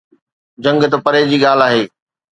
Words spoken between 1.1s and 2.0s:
جي ڳالهه آهي.